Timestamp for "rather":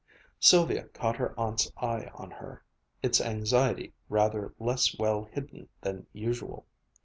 4.09-4.51